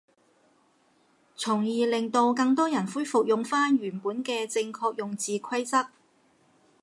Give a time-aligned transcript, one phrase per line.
[1.35, 5.91] 從而令到更多人恢復用返原本嘅正確用字規則